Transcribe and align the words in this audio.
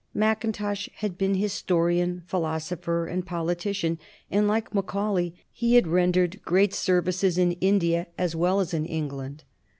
Mackintosh 0.15 0.89
had 0.95 1.15
been 1.15 1.35
historian, 1.35 2.23
philosopher, 2.25 3.05
and 3.05 3.23
politician, 3.23 3.99
and, 4.31 4.47
like 4.47 4.73
Macaulay, 4.73 5.35
he 5.53 5.75
had 5.75 5.85
rendered 5.85 6.41
great 6.43 6.73
services 6.73 7.37
in 7.37 7.51
India 7.61 8.07
as 8.17 8.35
well 8.35 8.59
as 8.59 8.73
in 8.73 8.87
England. 8.87 9.43